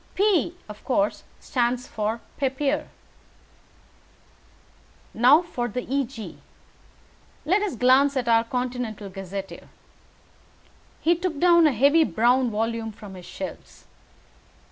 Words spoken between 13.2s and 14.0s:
shelves.